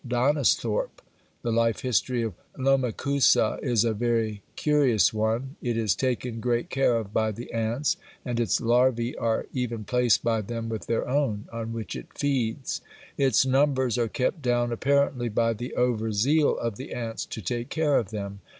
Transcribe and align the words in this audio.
Donisthorpe. 0.07 1.03
The 1.43 1.51
life 1.51 1.81
history 1.81 2.23
of 2.23 2.33
Lomechusa 2.57 3.59
is 3.61 3.85
a 3.85 3.93
very 3.93 4.41
curious 4.55 5.13
one: 5.13 5.57
it 5.61 5.77
is 5.77 5.93
taken 5.93 6.39
great 6.39 6.71
care 6.71 6.97
of 6.97 7.13
by 7.13 7.31
the 7.31 7.53
ants, 7.53 7.97
and 8.25 8.39
its 8.39 8.59
larvæ 8.59 9.13
are 9.21 9.45
even 9.53 9.83
placed 9.83 10.23
by 10.23 10.41
them 10.41 10.69
with 10.69 10.87
their 10.87 11.07
own, 11.07 11.45
on 11.53 11.71
which 11.71 11.95
it 11.95 12.17
feeds. 12.17 12.81
Its 13.15 13.45
numbers 13.45 13.95
are 13.99 14.07
kept 14.07 14.41
down 14.41 14.71
apparently 14.71 15.29
by 15.29 15.53
the 15.53 15.71
overzeal 15.77 16.57
of 16.57 16.77
the 16.77 16.93
ants 16.93 17.23
to 17.27 17.39
take 17.39 17.69
care 17.69 17.99
of 17.99 18.09
them. 18.09 18.39